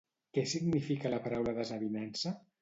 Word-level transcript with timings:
Què 0.37 0.43
significa 0.53 1.11
la 1.15 1.19
paraula 1.27 1.55
desavinença? 1.61 2.35